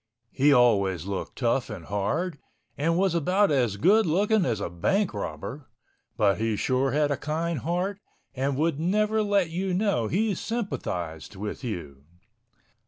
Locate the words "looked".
1.05-1.37